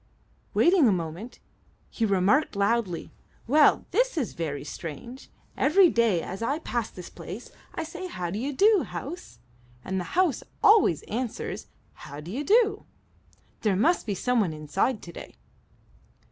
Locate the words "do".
8.51-8.81, 12.41-12.85